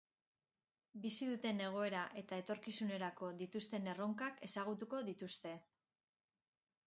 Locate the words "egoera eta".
1.65-2.39